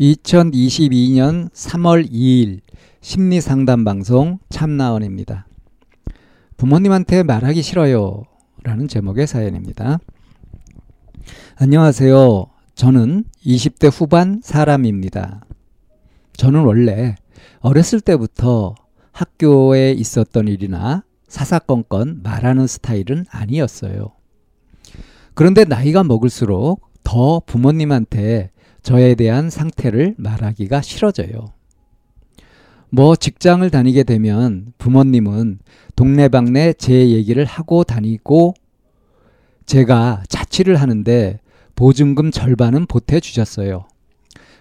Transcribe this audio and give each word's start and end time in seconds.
2022년 0.00 1.50
3월 1.52 2.10
2일 2.10 2.60
심리 3.00 3.40
상담 3.40 3.84
방송 3.84 4.38
참나원입니다. 4.50 5.46
부모님한테 6.58 7.22
말하기 7.22 7.62
싫어요. 7.62 8.24
라는 8.62 8.88
제목의 8.88 9.26
사연입니다. 9.26 9.98
안녕하세요. 11.56 12.46
저는 12.74 13.24
20대 13.44 13.90
후반 13.90 14.40
사람입니다. 14.42 15.46
저는 16.36 16.64
원래 16.64 17.14
어렸을 17.60 18.00
때부터 18.02 18.74
학교에 19.12 19.92
있었던 19.92 20.48
일이나 20.48 21.04
사사건건 21.26 22.20
말하는 22.22 22.66
스타일은 22.66 23.24
아니었어요. 23.30 24.12
그런데 25.32 25.64
나이가 25.64 26.04
먹을수록 26.04 26.86
더 27.02 27.40
부모님한테 27.46 28.50
저에 28.86 29.16
대한 29.16 29.50
상태를 29.50 30.14
말하기가 30.16 30.80
싫어져요. 30.80 31.46
뭐 32.88 33.16
직장을 33.16 33.68
다니게 33.68 34.04
되면 34.04 34.72
부모님은 34.78 35.58
동네방네 35.96 36.74
제 36.74 37.08
얘기를 37.08 37.44
하고 37.44 37.82
다니고 37.82 38.54
제가 39.64 40.22
자취를 40.28 40.76
하는데 40.76 41.40
보증금 41.74 42.30
절반은 42.30 42.86
보태 42.86 43.18
주셨어요. 43.18 43.88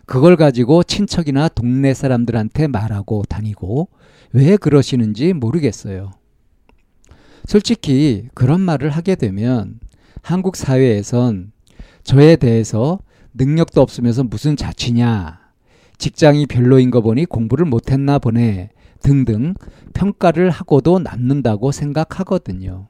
그걸 0.07 0.37
가지고 0.37 0.81
친척이나 0.81 1.47
동네 1.47 1.93
사람들한테 1.93 2.65
말하고 2.65 3.25
다니고 3.29 3.89
왜 4.33 4.57
그러시는지 4.57 5.33
모르겠어요. 5.33 6.13
솔직히 7.45 8.27
그런 8.33 8.59
말을 8.59 8.89
하게 8.89 9.13
되면 9.13 9.79
한국 10.23 10.55
사회에선 10.55 11.51
저에 12.03 12.37
대해서 12.37 12.97
능력도 13.35 13.81
없으면서 13.81 14.23
무슨 14.23 14.55
자취냐, 14.55 15.39
직장이 15.97 16.45
별로인 16.45 16.91
거 16.91 17.01
보니 17.01 17.25
공부를 17.25 17.65
못했나 17.65 18.19
보네 18.19 18.69
등등 19.01 19.53
평가를 19.93 20.49
하고도 20.49 20.99
남는다고 20.99 21.71
생각하거든요. 21.71 22.87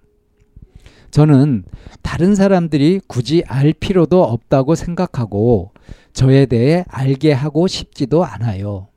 저는 1.12 1.64
다른 2.02 2.36
사람들이 2.36 3.02
굳이 3.08 3.44
알 3.48 3.74
필요도 3.74 4.24
없다고 4.24 4.76
생각하고 4.76 5.72
저에 6.14 6.46
대해 6.46 6.86
알게 6.90 7.32
하고 7.32 7.68
싶지도 7.68 8.24
않아요. 8.26 8.88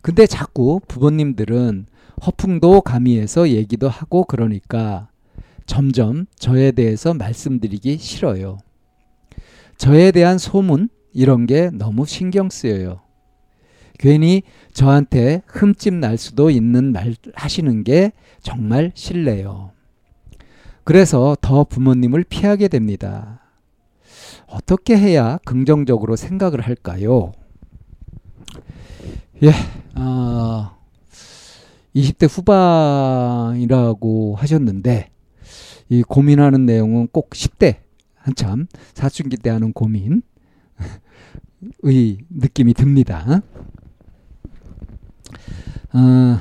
근데 0.00 0.26
자꾸 0.26 0.80
부모님들은 0.88 1.86
허풍도 2.24 2.80
가미해서 2.80 3.50
얘기도 3.50 3.88
하고 3.88 4.24
그러니까 4.24 5.08
점점 5.66 6.26
저에 6.36 6.72
대해서 6.72 7.14
말씀드리기 7.14 7.98
싫어요. 7.98 8.58
저에 9.78 10.10
대한 10.10 10.38
소문 10.38 10.88
이런 11.12 11.46
게 11.46 11.70
너무 11.70 12.04
신경 12.04 12.50
쓰여요. 12.50 13.00
괜히 13.98 14.42
저한테 14.72 15.42
흠집 15.46 15.94
날 15.94 16.18
수도 16.18 16.50
있는 16.50 16.92
말 16.92 17.14
하시는 17.34 17.84
게 17.84 18.12
정말 18.42 18.92
싫네요. 18.94 19.70
그래서 20.84 21.36
더 21.40 21.64
부모님을 21.64 22.24
피하게 22.24 22.68
됩니다. 22.68 23.40
어떻게 24.46 24.96
해야 24.96 25.38
긍정적으로 25.44 26.16
생각을 26.16 26.60
할까요? 26.60 27.32
예, 29.42 29.52
어, 29.94 30.76
20대 31.94 32.28
후반이라고 32.30 34.36
하셨는데, 34.36 35.10
이 35.90 36.02
고민하는 36.02 36.66
내용은 36.66 37.08
꼭 37.12 37.30
10대, 37.30 37.76
한참 38.28 38.66
사춘기 38.92 39.38
때 39.38 39.48
하는 39.48 39.72
고민의 39.72 40.20
느낌이 42.28 42.74
듭니다. 42.74 43.40
어, 45.94 46.38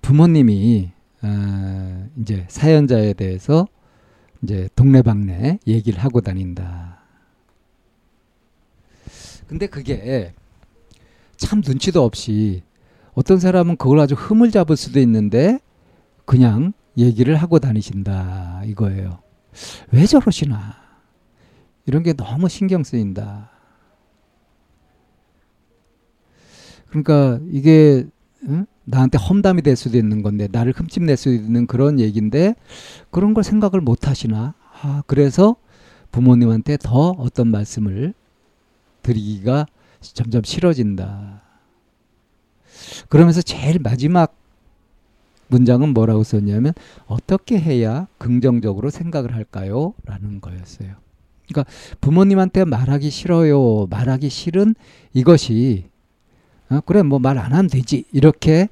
부모님이 0.00 0.92
어, 1.22 2.08
이제 2.16 2.46
사연자에 2.48 3.12
대해서 3.12 3.68
이제 4.42 4.70
동네방네 4.74 5.58
얘기를 5.66 6.02
하고 6.02 6.22
다닌다. 6.22 7.00
근데 9.46 9.66
그게 9.66 10.32
참 11.36 11.60
눈치도 11.62 12.02
없이 12.02 12.62
어떤 13.12 13.38
사람은 13.38 13.76
그걸 13.76 14.00
아주 14.00 14.14
흠을 14.14 14.50
잡을 14.50 14.76
수도 14.76 14.98
있는데 15.00 15.58
그냥 16.24 16.72
얘기를 16.98 17.36
하고 17.36 17.58
다니신다 17.58 18.62
이거예요. 18.66 19.20
왜 19.92 20.06
저러시나? 20.06 20.74
이런 21.86 22.02
게 22.02 22.12
너무 22.12 22.48
신경 22.48 22.84
쓰인다. 22.84 23.50
그러니까 26.88 27.40
이게 27.50 28.06
응? 28.44 28.66
나한테 28.84 29.18
험담이 29.18 29.62
될 29.62 29.76
수도 29.76 29.96
있는 29.98 30.22
건데 30.22 30.48
나를 30.50 30.72
흠집낼 30.72 31.16
수 31.16 31.32
있는 31.32 31.66
그런 31.66 32.00
얘기인데 32.00 32.54
그런 33.10 33.34
걸 33.34 33.44
생각을 33.44 33.80
못 33.80 34.08
하시나? 34.08 34.54
아, 34.82 35.02
그래서 35.06 35.56
부모님한테 36.10 36.76
더 36.78 37.10
어떤 37.10 37.48
말씀을 37.48 38.14
드리기가 39.02 39.66
점점 40.00 40.42
싫어진다. 40.42 41.42
그러면서 43.08 43.42
제일 43.42 43.78
마지막 43.78 44.36
문장은 45.50 45.92
뭐라고 45.94 46.22
썼냐면 46.24 46.72
어떻게 47.06 47.58
해야 47.58 48.06
긍정적으로 48.18 48.90
생각을 48.90 49.34
할까요? 49.34 49.94
라는 50.04 50.40
거였어요. 50.40 50.94
그러니까 51.48 51.70
부모님한테 52.00 52.64
말하기 52.64 53.10
싫어요. 53.10 53.86
말하기 53.90 54.28
싫은 54.28 54.74
이것이 55.12 55.90
어, 56.70 56.80
그래 56.86 57.02
뭐 57.02 57.18
말 57.18 57.38
안 57.38 57.52
하면 57.52 57.66
되지 57.68 58.04
이렇게 58.12 58.68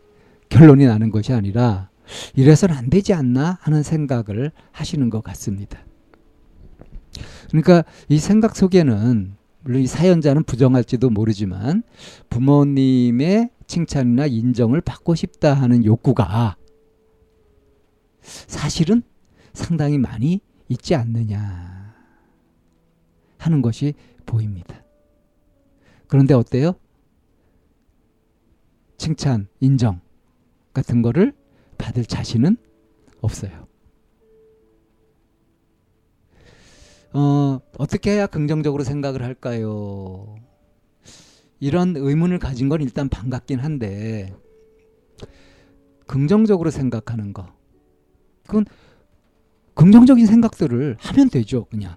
결론이 0.48 0.86
나는 0.86 1.10
것이 1.10 1.32
아니라 1.32 1.90
이래서는 2.36 2.74
안 2.74 2.88
되지 2.88 3.12
않나 3.12 3.58
하는 3.60 3.82
생각을 3.82 4.52
하시는 4.72 5.10
것 5.10 5.22
같습니다. 5.24 5.80
그러니까 7.48 7.84
이 8.08 8.18
생각 8.18 8.56
속에는 8.56 9.34
물론 9.64 9.82
이 9.82 9.86
사연자는 9.86 10.44
부정할지도 10.44 11.10
모르지만 11.10 11.82
부모님의 12.30 13.50
칭찬이나 13.66 14.26
인정을 14.26 14.80
받고 14.80 15.14
싶다 15.16 15.52
하는 15.54 15.84
욕구가 15.84 16.56
사실은 18.20 19.02
상당히 19.52 19.98
많이 19.98 20.40
있지 20.68 20.94
않느냐 20.94 21.94
하는 23.38 23.62
것이 23.62 23.94
보입니다. 24.26 24.84
그런데 26.06 26.34
어때요? 26.34 26.74
칭찬, 28.96 29.48
인정 29.60 30.00
같은 30.72 31.02
거를 31.02 31.34
받을 31.78 32.04
자신은 32.04 32.56
없어요. 33.20 33.66
어, 37.12 37.60
어떻게 37.78 38.10
해야 38.10 38.26
긍정적으로 38.26 38.84
생각을 38.84 39.22
할까요? 39.22 40.36
이런 41.60 41.96
의문을 41.96 42.38
가진 42.38 42.68
건 42.68 42.82
일단 42.82 43.08
반갑긴 43.08 43.60
한데, 43.60 44.34
긍정적으로 46.06 46.70
생각하는 46.70 47.32
거. 47.32 47.57
그건 48.48 48.64
긍정적인 49.74 50.26
생각들을 50.26 50.96
하면 50.98 51.30
되죠, 51.30 51.66
그냥. 51.66 51.94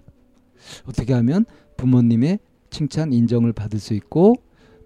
어떻게 0.86 1.12
하면 1.14 1.44
부모님의 1.76 2.38
칭찬, 2.70 3.12
인정을 3.12 3.52
받을 3.52 3.80
수 3.80 3.94
있고, 3.94 4.36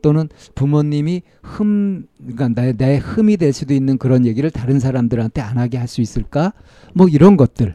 또는 0.03 0.29
부모님이 0.55 1.23
흠, 1.43 2.07
그러니까 2.19 2.49
나의, 2.49 2.75
나의 2.79 2.99
흠이 3.01 3.37
될 3.37 3.53
수도 3.53 3.75
있는 3.75 3.99
그런 3.99 4.25
얘기를 4.25 4.51
다른 4.51 4.79
사람들한테 4.81 5.41
안 5.41 5.59
하게 5.59 5.79
할 5.79 5.89
수 5.89 6.01
있을까? 6.01 6.53
뭐 6.95 7.09
이런 7.09 7.37
것들. 7.37 7.75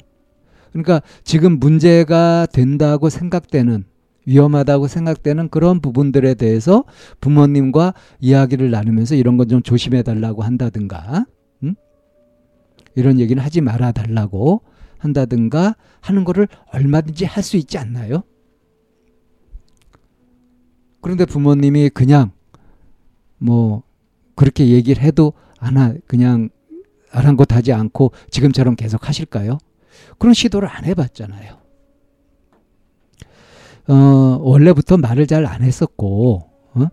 그러니까 0.71 1.01
지금 1.23 1.59
문제가 1.59 2.47
된다고 2.51 3.09
생각되는 3.09 3.83
위험하다고 4.25 4.87
생각되는 4.87 5.49
그런 5.49 5.81
부분들에 5.81 6.35
대해서 6.35 6.85
부모님과 7.19 7.93
이야기를 8.19 8.71
나누면서 8.71 9.15
이런 9.15 9.37
건 9.37 9.49
좀 9.49 9.61
조심해 9.61 10.01
달라고 10.03 10.43
한다든가 10.43 11.25
음? 11.27 11.40
이런 12.95 13.19
얘기는 13.19 13.41
하지 13.41 13.61
말아 13.61 13.91
달라고 13.91 14.61
한다든가 14.97 15.75
하는 16.01 16.23
거를 16.23 16.47
얼마든지 16.73 17.25
할 17.25 17.43
수 17.43 17.57
있지 17.57 17.77
않나요? 17.77 18.23
그런데 21.01 21.25
부모님이 21.25 21.89
그냥 21.89 22.31
뭐 23.37 23.83
그렇게 24.35 24.67
얘기를 24.67 25.01
해도 25.01 25.33
안 25.59 25.77
하 25.77 25.93
그냥 26.07 26.49
아랑곳하지 27.11 27.73
않고 27.73 28.11
지금처럼 28.29 28.75
계속 28.75 29.07
하실까요? 29.07 29.57
그런 30.17 30.33
시도를 30.33 30.67
안 30.69 30.85
해봤잖아요. 30.85 31.57
어, 33.87 33.93
원래부터 34.41 34.97
말을 34.97 35.27
잘 35.27 35.45
안 35.45 35.63
했었고, 35.63 36.49
어? 36.75 36.87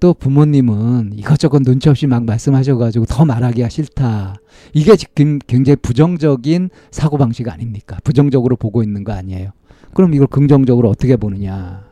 또 0.00 0.14
부모님은 0.14 1.12
이것저것 1.14 1.62
눈치 1.62 1.88
없이 1.88 2.06
막 2.06 2.24
말씀하셔가지고 2.24 3.06
더 3.06 3.24
말하기가 3.24 3.68
싫다. 3.68 4.36
이게 4.72 4.96
지금 4.96 5.38
굉장히 5.46 5.76
부정적인 5.76 6.70
사고방식 6.90 7.48
아닙니까? 7.48 7.98
부정적으로 8.04 8.56
보고 8.56 8.82
있는 8.82 9.04
거 9.04 9.12
아니에요. 9.12 9.50
그럼 9.94 10.14
이걸 10.14 10.26
긍정적으로 10.26 10.90
어떻게 10.90 11.16
보느냐. 11.16 11.84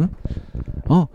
응? 0.00 0.08
어, 0.88 1.06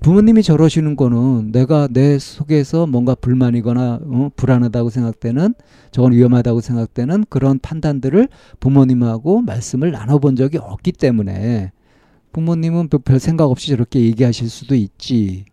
부모님이 0.00 0.42
저러시는 0.42 0.96
거는 0.96 1.50
내가 1.52 1.88
내 1.90 2.18
속에서 2.18 2.86
뭔가 2.86 3.14
불만이거나 3.14 4.00
어, 4.04 4.30
불안하다고 4.36 4.90
생각되는 4.90 5.54
저건 5.90 6.12
위험하다고 6.12 6.60
생각되는 6.60 7.24
그런 7.28 7.58
판단들을 7.58 8.28
부모님하고 8.60 9.40
말씀을 9.40 9.90
나눠본 9.90 10.36
적이 10.36 10.58
없기 10.58 10.92
때문에 10.92 11.72
부모님은 12.32 12.88
별 13.04 13.18
생각 13.18 13.46
없이 13.46 13.68
저렇게 13.68 14.00
얘기하실 14.00 14.48
수도 14.48 14.74
있지. 14.74 15.44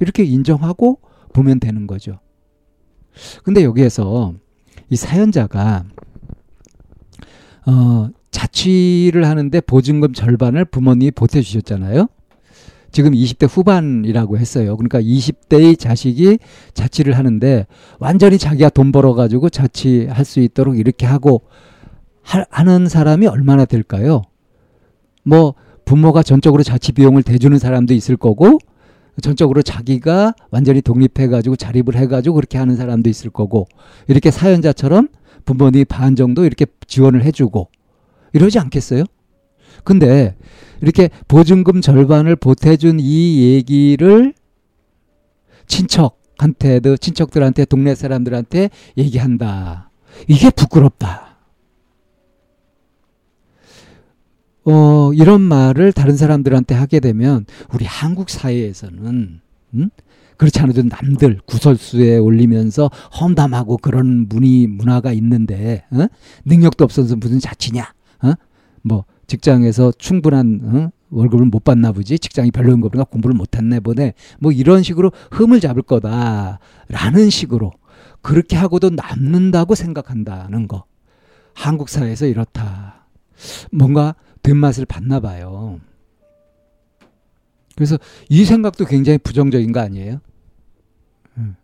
이렇게 0.00 0.24
인정하고 0.24 1.00
보면 1.32 1.60
되는 1.60 1.86
거죠. 1.86 2.18
근데 3.42 3.64
여기에서 3.64 4.34
이 4.90 4.96
사연자가 4.96 5.84
어, 7.66 8.08
자취를 8.30 9.26
하는데 9.26 9.60
보증금 9.60 10.12
절반을 10.12 10.66
부모님이 10.66 11.10
보태주셨잖아요. 11.10 12.08
지금 12.92 13.12
20대 13.12 13.48
후반이라고 13.50 14.38
했어요. 14.38 14.76
그러니까 14.76 15.00
20대의 15.00 15.78
자식이 15.78 16.38
자취를 16.72 17.18
하는데 17.18 17.66
완전히 17.98 18.38
자기가 18.38 18.70
돈 18.70 18.92
벌어가지고 18.92 19.50
자취할 19.50 20.24
수 20.24 20.40
있도록 20.40 20.78
이렇게 20.78 21.04
하고 21.04 21.42
하, 22.22 22.62
는 22.62 22.88
사람이 22.88 23.26
얼마나 23.26 23.64
될까요? 23.64 24.22
뭐 25.24 25.54
부모가 25.86 26.22
전적으로 26.22 26.62
자취 26.62 26.92
비용을 26.92 27.22
대주는 27.22 27.56
사람도 27.58 27.94
있을 27.94 28.18
거고 28.18 28.58
전적으로 29.22 29.62
자기가 29.62 30.34
완전히 30.50 30.82
독립해가지고 30.82 31.56
자립을 31.56 31.96
해가지고 31.96 32.34
그렇게 32.34 32.58
하는 32.58 32.76
사람도 32.76 33.08
있을 33.08 33.30
거고 33.30 33.66
이렇게 34.08 34.30
사연자처럼 34.30 35.08
부모님이 35.46 35.86
반 35.86 36.16
정도 36.16 36.44
이렇게 36.44 36.66
지원을 36.86 37.24
해주고 37.24 37.70
이러지 38.34 38.58
않겠어요? 38.58 39.04
근데 39.84 40.34
이렇게 40.82 41.08
보증금 41.28 41.80
절반을 41.80 42.36
보태준 42.36 42.98
이 43.00 43.54
얘기를 43.54 44.34
친척한테도 45.66 46.96
친척들한테 46.96 47.64
동네 47.64 47.94
사람들한테 47.94 48.70
얘기한다. 48.98 49.90
이게 50.26 50.50
부끄럽다. 50.50 51.25
어, 54.66 55.12
이런 55.14 55.42
말을 55.42 55.92
다른 55.92 56.16
사람들한테 56.16 56.74
하게 56.74 56.98
되면 56.98 57.46
우리 57.72 57.84
한국 57.84 58.28
사회에서는 58.28 59.40
음? 59.74 59.90
그렇지 60.36 60.60
않아도 60.60 60.82
남들 60.82 61.40
구설수에 61.46 62.18
올리면서 62.18 62.90
험담하고 63.20 63.78
그런 63.78 64.28
문이 64.28 64.66
문화가 64.66 65.12
있는데 65.12 65.84
어? 65.90 66.06
능력도 66.44 66.84
없어서 66.84 67.16
무슨 67.16 67.38
자치냐? 67.38 67.92
어? 68.22 68.32
뭐 68.82 69.04
직장에서 69.28 69.92
충분한 69.92 70.60
어? 70.64 70.90
월급을 71.10 71.46
못 71.46 71.62
받나 71.62 71.92
보지 71.92 72.18
직장이 72.18 72.50
별로인 72.50 72.80
거 72.80 72.88
보니까 72.88 73.04
공부를 73.04 73.36
못 73.36 73.56
했네 73.56 73.78
보네 73.78 74.14
뭐 74.40 74.50
이런 74.50 74.82
식으로 74.82 75.12
흠을 75.30 75.60
잡을 75.60 75.82
거다라는 75.82 77.30
식으로 77.30 77.72
그렇게 78.20 78.56
하고도 78.56 78.90
남는다고 78.90 79.76
생각한다는 79.76 80.66
거 80.66 80.84
한국 81.54 81.88
사회에서 81.88 82.26
이렇다 82.26 83.06
뭔가 83.70 84.16
뒷맛을 84.46 84.86
봤나 84.86 85.20
봐요 85.20 85.80
그래서 87.74 87.98
이 88.28 88.44
생각도 88.44 88.86
굉장히 88.86 89.18
부정적인 89.18 89.72
거 89.72 89.80
아니에요 89.80 90.20
음. 91.36 91.56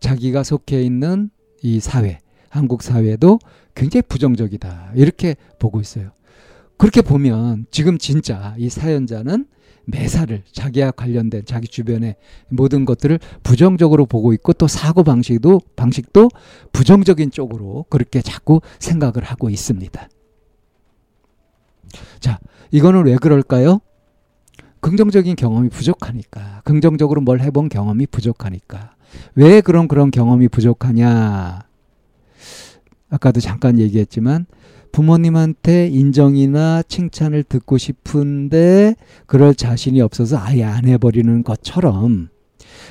자기가 0.00 0.42
속해 0.42 0.82
있는 0.82 1.30
이 1.62 1.80
사회 1.80 2.18
한국 2.48 2.82
사회도 2.82 3.38
굉장히 3.74 4.02
부정적이다. 4.02 4.92
이렇게 4.94 5.36
보고 5.58 5.80
있어요. 5.80 6.10
그렇게 6.76 7.02
보면 7.02 7.66
지금 7.70 7.98
진짜 7.98 8.54
이 8.58 8.68
사연자는 8.68 9.46
매사를 9.86 10.42
자기와 10.52 10.90
관련된 10.90 11.44
자기 11.46 11.66
주변의 11.66 12.16
모든 12.50 12.84
것들을 12.84 13.18
부정적으로 13.42 14.04
보고 14.06 14.32
있고 14.34 14.52
또 14.52 14.68
사고 14.68 15.02
방식도 15.02 15.60
방식도 15.76 16.28
부정적인 16.72 17.30
쪽으로 17.30 17.86
그렇게 17.88 18.20
자꾸 18.20 18.60
생각을 18.80 19.24
하고 19.24 19.48
있습니다. 19.48 20.08
자, 22.20 22.38
이거는 22.70 23.06
왜 23.06 23.16
그럴까요? 23.16 23.80
긍정적인 24.80 25.36
경험이 25.36 25.68
부족하니까. 25.70 26.62
긍정적으로 26.64 27.20
뭘 27.20 27.40
해본 27.40 27.68
경험이 27.68 28.06
부족하니까. 28.06 28.94
왜 29.34 29.60
그런 29.60 29.88
그런 29.88 30.10
경험이 30.10 30.48
부족하냐? 30.48 31.60
아까도 33.10 33.40
잠깐 33.40 33.78
얘기했지만 33.78 34.46
부모님한테 34.92 35.88
인정이나 35.88 36.82
칭찬을 36.82 37.44
듣고 37.44 37.78
싶은데 37.78 38.96
그럴 39.26 39.54
자신이 39.54 40.00
없어서 40.00 40.38
아예 40.38 40.64
안 40.64 40.86
해버리는 40.86 41.42
것처럼 41.42 42.28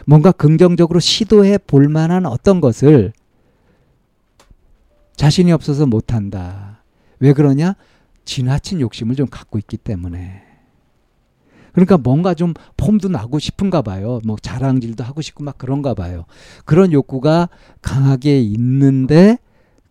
뭔가 0.06 0.32
긍정적으로 0.32 1.00
시도해 1.00 1.60
볼 1.60 1.88
만한 1.88 2.26
어떤 2.26 2.62
것을 2.62 3.14
자신이 5.16 5.52
없어서 5.52 5.86
못한다. 5.88 6.84
왜 7.20 7.34
그러냐? 7.34 7.76
지나친 8.28 8.80
욕심을 8.82 9.16
좀 9.16 9.26
갖고 9.26 9.58
있기 9.58 9.78
때문에. 9.78 10.44
그러니까 11.72 11.98
뭔가 11.98 12.34
좀 12.34 12.54
폼도 12.76 13.08
나고 13.10 13.40
싶은가 13.40 13.82
봐요. 13.82 14.20
뭐 14.26 14.36
자랑질도 14.42 15.04
하고 15.04 15.22
싶고 15.22 15.44
막 15.44 15.58
그런가 15.58 15.94
봐요. 15.94 16.26
그런 16.66 16.92
욕구가 16.92 17.50
강하게 17.82 18.40
있는데 18.42 19.38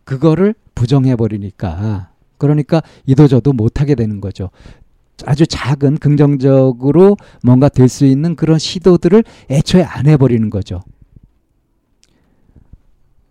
그거를 0.03 0.53
부정해 0.75 1.15
버리니까 1.15 2.11
그러니까 2.37 2.81
이도저도 3.05 3.53
못하게 3.53 3.95
되는 3.95 4.21
거죠. 4.21 4.49
아주 5.25 5.47
작은 5.47 5.97
긍정적으로 5.97 7.17
뭔가 7.43 7.69
될 7.69 7.89
수 7.89 8.05
있는 8.05 8.35
그런 8.35 8.59
시도들을 8.59 9.23
애초에 9.49 9.83
안 9.83 10.07
해버리는 10.07 10.49
거죠. 10.49 10.81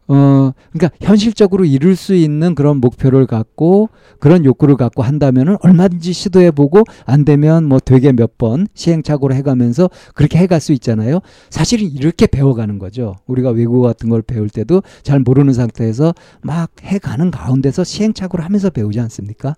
어, 0.09 0.53
그러니까 0.73 0.97
현실적으로 1.05 1.65
이룰 1.65 1.97
수 1.97 2.15
있는 2.15 2.55
그런 2.55 2.77
목표를 2.79 3.27
갖고 3.27 3.89
그런 4.21 4.45
욕구를 4.45 4.77
갖고 4.77 5.03
한다면은 5.03 5.57
얼마든지 5.63 6.13
시도해 6.13 6.53
보고 6.53 6.85
안 7.07 7.25
되면 7.25 7.65
뭐 7.65 7.81
되게 7.81 8.13
몇 8.13 8.37
번 8.39 8.67
시행착오를 8.75 9.35
해 9.35 9.43
가면서 9.43 9.91
그렇게 10.15 10.39
해 10.39 10.47
갈 10.47 10.61
수 10.61 10.73
있잖아요. 10.75 11.21
사실은 11.51 11.91
이렇게 11.91 12.27
배워 12.27 12.55
가는 12.55 12.79
거죠. 12.79 13.17
우리가 13.27 13.51
외국어 13.51 13.81
같은 13.89 14.09
걸 14.09 14.23
배울 14.23 14.49
때도 14.51 14.83
잘 15.03 15.21
모르는 15.21 15.53
상태에서 15.53 16.15
막 16.43 16.71
해 16.85 16.99
가는 16.99 17.31
가운데서 17.31 17.83
시행착오를 17.85 18.45
하면서 18.45 18.71
배우지 18.71 19.01
않습니까? 19.01 19.57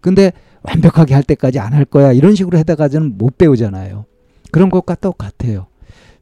근데 0.00 0.32
완벽하게 0.62 1.14
할 1.14 1.22
때까지 1.24 1.58
안 1.58 1.72
할 1.74 1.84
거야 1.84 2.12
이런 2.12 2.34
식으로 2.34 2.56
해다가는 2.58 3.18
못 3.18 3.36
배우잖아요. 3.38 4.04
그런 4.50 4.70
것과 4.70 4.94
똑같아요. 4.96 5.66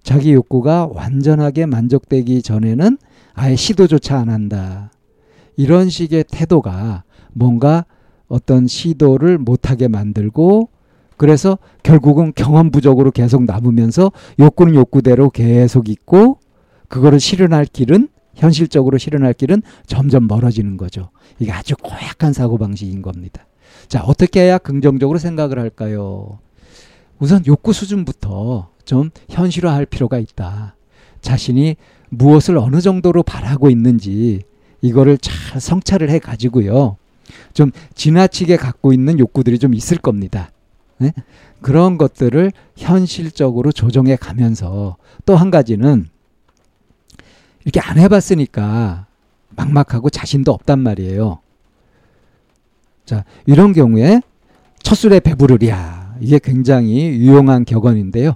자기 0.02 0.32
욕구가 0.32 0.88
완전하게 0.92 1.66
만족되기 1.66 2.42
전에는 2.42 2.96
아예 3.40 3.56
시도조차 3.56 4.18
안 4.18 4.28
한다. 4.28 4.92
이런 5.56 5.88
식의 5.88 6.24
태도가 6.30 7.04
뭔가 7.32 7.86
어떤 8.28 8.66
시도를 8.66 9.38
못하게 9.38 9.88
만들고 9.88 10.68
그래서 11.16 11.56
결국은 11.82 12.34
경험 12.36 12.70
부족으로 12.70 13.10
계속 13.10 13.44
남으면서 13.44 14.12
욕구는 14.38 14.74
욕구대로 14.74 15.30
계속 15.30 15.88
있고 15.88 16.38
그거를 16.88 17.18
실현할 17.18 17.64
길은 17.64 18.08
현실적으로 18.34 18.98
실현할 18.98 19.32
길은 19.32 19.62
점점 19.86 20.26
멀어지는 20.26 20.76
거죠. 20.76 21.08
이게 21.38 21.50
아주 21.50 21.76
고약한 21.82 22.34
사고방식인 22.34 23.00
겁니다. 23.00 23.46
자, 23.88 24.02
어떻게 24.02 24.42
해야 24.42 24.58
긍정적으로 24.58 25.18
생각을 25.18 25.58
할까요? 25.58 26.40
우선 27.18 27.42
욕구 27.46 27.72
수준부터 27.72 28.68
좀 28.84 29.08
현실화할 29.30 29.86
필요가 29.86 30.18
있다. 30.18 30.76
자신이 31.22 31.76
무엇을 32.10 32.58
어느 32.58 32.80
정도로 32.80 33.22
바라고 33.22 33.70
있는지 33.70 34.42
이거를 34.82 35.18
잘 35.18 35.60
성찰을 35.60 36.10
해 36.10 36.18
가지고요. 36.18 36.96
좀 37.54 37.70
지나치게 37.94 38.56
갖고 38.56 38.92
있는 38.92 39.18
욕구들이 39.18 39.58
좀 39.58 39.74
있을 39.74 39.96
겁니다. 39.98 40.50
네? 40.98 41.12
그런 41.62 41.96
것들을 41.98 42.52
현실적으로 42.76 43.72
조정해 43.72 44.16
가면서 44.16 44.96
또 45.24 45.36
한 45.36 45.50
가지는 45.50 46.08
이렇게 47.64 47.80
안 47.80 47.98
해봤으니까 47.98 49.06
막막하고 49.50 50.10
자신도 50.10 50.52
없단 50.52 50.78
말이에요. 50.80 51.40
자, 53.04 53.24
이런 53.46 53.72
경우에 53.72 54.20
첫 54.82 54.94
술에 54.94 55.20
배부르랴. 55.20 56.16
이게 56.20 56.38
굉장히 56.42 57.08
유용한 57.08 57.64
격언인데요. 57.64 58.34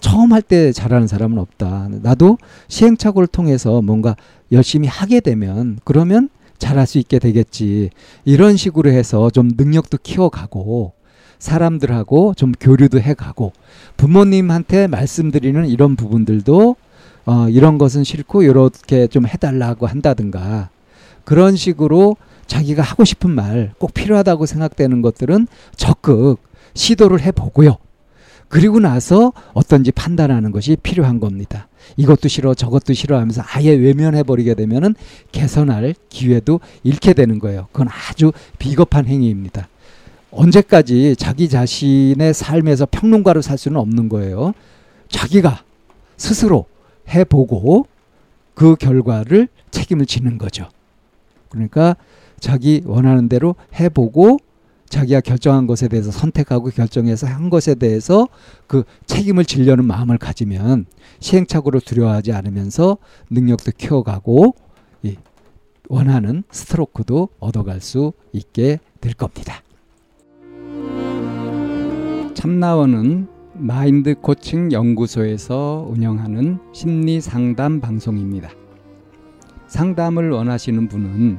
처음 0.00 0.32
할 0.32 0.42
때 0.42 0.72
잘하는 0.72 1.06
사람은 1.06 1.38
없다. 1.38 1.88
나도 2.02 2.38
시행착오를 2.68 3.26
통해서 3.26 3.82
뭔가 3.82 4.14
열심히 4.52 4.86
하게 4.88 5.20
되면 5.20 5.78
그러면 5.84 6.28
잘할 6.58 6.86
수 6.86 6.98
있게 6.98 7.18
되겠지. 7.18 7.90
이런 8.24 8.56
식으로 8.56 8.90
해서 8.90 9.30
좀 9.30 9.50
능력도 9.56 9.98
키워가고 10.02 10.92
사람들하고 11.38 12.34
좀 12.34 12.52
교류도 12.58 13.00
해가고 13.00 13.52
부모님한테 13.96 14.86
말씀드리는 14.86 15.66
이런 15.68 15.96
부분들도 15.96 16.76
어, 17.26 17.48
이런 17.48 17.76
것은 17.76 18.04
싫고 18.04 18.42
이렇게 18.44 19.06
좀 19.08 19.26
해달라고 19.26 19.86
한다든가 19.86 20.70
그런 21.24 21.56
식으로 21.56 22.16
자기가 22.46 22.82
하고 22.82 23.04
싶은 23.04 23.30
말 23.30 23.72
꼭 23.78 23.92
필요하다고 23.92 24.46
생각되는 24.46 25.02
것들은 25.02 25.48
적극 25.74 26.36
시도를 26.74 27.20
해보고요. 27.20 27.76
그리고 28.48 28.78
나서 28.78 29.32
어떤지 29.54 29.90
판단하는 29.90 30.52
것이 30.52 30.76
필요한 30.82 31.20
겁니다. 31.20 31.68
이것도 31.96 32.28
싫어 32.28 32.54
저것도 32.54 32.94
싫어 32.94 33.18
하면서 33.18 33.42
아예 33.44 33.70
외면해 33.70 34.22
버리게 34.22 34.54
되면은 34.54 34.94
개선할 35.32 35.94
기회도 36.08 36.60
잃게 36.82 37.12
되는 37.12 37.38
거예요. 37.38 37.68
그건 37.72 37.88
아주 37.88 38.32
비겁한 38.58 39.06
행위입니다. 39.06 39.68
언제까지 40.30 41.16
자기 41.16 41.48
자신의 41.48 42.34
삶에서 42.34 42.86
평론가로 42.90 43.42
살 43.42 43.58
수는 43.58 43.80
없는 43.80 44.08
거예요. 44.08 44.52
자기가 45.08 45.62
스스로 46.16 46.66
해보고 47.08 47.86
그 48.54 48.76
결과를 48.76 49.48
책임을 49.70 50.06
지는 50.06 50.38
거죠. 50.38 50.68
그러니까 51.48 51.96
자기 52.40 52.82
원하는 52.84 53.28
대로 53.28 53.54
해보고 53.78 54.38
자기가 54.88 55.20
결정한 55.20 55.66
것에 55.66 55.88
대해서 55.88 56.10
선택하고 56.10 56.70
결정해서 56.70 57.26
한 57.26 57.50
것에 57.50 57.74
대해서 57.74 58.28
그 58.66 58.84
책임을 59.06 59.44
지려는 59.44 59.84
마음을 59.84 60.18
가지면 60.18 60.86
시행착오를 61.20 61.80
두려워하지 61.80 62.32
않으면서 62.32 62.98
능력도 63.30 63.72
키워가고 63.76 64.54
이 65.02 65.16
원하는 65.88 66.44
스트로크도 66.50 67.28
얻어갈 67.38 67.80
수 67.80 68.12
있게 68.32 68.80
될 69.00 69.14
겁니다. 69.14 69.62
참나원은 72.34 73.28
마인드 73.54 74.14
코칭 74.20 74.70
연구소에서 74.70 75.88
운영하는 75.90 76.58
심리 76.72 77.20
상담 77.20 77.80
방송입니다. 77.80 78.50
상담을 79.66 80.30
원하시는 80.30 80.88
분은 80.88 81.38